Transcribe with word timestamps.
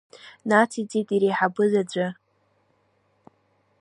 Нациҵеит 0.49 1.09
иреиҳабыз, 1.15 1.71
аӡәы. 1.81 2.07